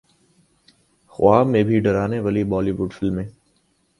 [1.13, 3.27] خواب میں بھی ڈرانے والی بولی وڈ فلمیں